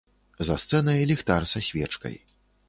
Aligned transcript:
За 0.47 0.55
сцэнай 0.63 1.03
ліхтар 1.11 1.47
са 1.53 1.63
свечкай. 1.69 2.19